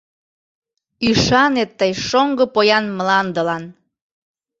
[1.09, 3.63] Ӱшане тый шоҥго поян мландылан.